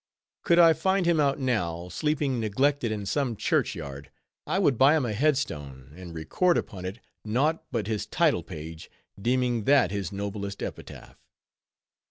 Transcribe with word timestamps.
Could 0.43 0.57
I 0.57 0.73
find 0.73 1.05
him 1.05 1.19
out 1.19 1.37
now, 1.37 1.87
sleeping 1.89 2.39
neglected 2.39 2.91
in 2.91 3.05
some 3.05 3.35
churchyard, 3.35 4.09
I 4.47 4.57
would 4.57 4.75
buy 4.75 4.97
him 4.97 5.05
a 5.05 5.13
headstone, 5.13 5.93
and 5.95 6.11
record 6.15 6.57
upon 6.57 6.85
it 6.85 6.97
naught 7.23 7.63
but 7.71 7.85
his 7.85 8.07
title 8.07 8.41
page, 8.41 8.89
deeming 9.21 9.65
that 9.65 9.91
his 9.91 10.11
noblest 10.11 10.63
epitaph. 10.63 11.23